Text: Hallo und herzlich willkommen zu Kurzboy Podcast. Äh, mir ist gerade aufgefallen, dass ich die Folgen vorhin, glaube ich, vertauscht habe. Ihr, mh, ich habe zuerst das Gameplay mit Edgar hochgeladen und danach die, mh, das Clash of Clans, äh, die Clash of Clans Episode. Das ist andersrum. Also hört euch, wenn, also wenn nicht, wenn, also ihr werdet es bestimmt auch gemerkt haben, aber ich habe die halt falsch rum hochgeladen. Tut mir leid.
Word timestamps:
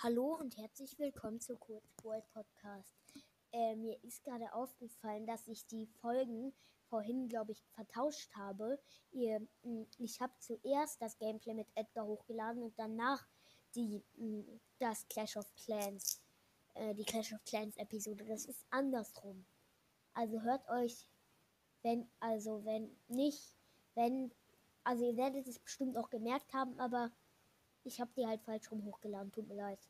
Hallo 0.00 0.36
und 0.36 0.56
herzlich 0.56 0.96
willkommen 1.00 1.40
zu 1.40 1.56
Kurzboy 1.56 2.22
Podcast. 2.32 2.94
Äh, 3.50 3.74
mir 3.74 3.98
ist 4.04 4.22
gerade 4.22 4.52
aufgefallen, 4.52 5.26
dass 5.26 5.48
ich 5.48 5.66
die 5.66 5.88
Folgen 6.00 6.52
vorhin, 6.88 7.26
glaube 7.26 7.50
ich, 7.50 7.64
vertauscht 7.74 8.32
habe. 8.36 8.78
Ihr, 9.10 9.40
mh, 9.64 9.86
ich 9.98 10.20
habe 10.20 10.32
zuerst 10.38 11.02
das 11.02 11.18
Gameplay 11.18 11.52
mit 11.52 11.66
Edgar 11.74 12.06
hochgeladen 12.06 12.62
und 12.62 12.78
danach 12.78 13.26
die, 13.74 14.04
mh, 14.14 14.44
das 14.78 15.04
Clash 15.08 15.36
of 15.36 15.52
Clans, 15.56 16.22
äh, 16.74 16.94
die 16.94 17.04
Clash 17.04 17.32
of 17.32 17.42
Clans 17.44 17.76
Episode. 17.76 18.24
Das 18.24 18.46
ist 18.46 18.64
andersrum. 18.70 19.44
Also 20.14 20.40
hört 20.42 20.68
euch, 20.68 21.08
wenn, 21.82 22.08
also 22.20 22.64
wenn 22.64 22.96
nicht, 23.08 23.56
wenn, 23.96 24.30
also 24.84 25.04
ihr 25.04 25.16
werdet 25.16 25.48
es 25.48 25.58
bestimmt 25.58 25.98
auch 25.98 26.08
gemerkt 26.08 26.54
haben, 26.54 26.78
aber 26.78 27.10
ich 27.88 28.00
habe 28.00 28.10
die 28.16 28.26
halt 28.26 28.42
falsch 28.42 28.70
rum 28.70 28.84
hochgeladen. 28.84 29.32
Tut 29.32 29.48
mir 29.48 29.56
leid. 29.56 29.80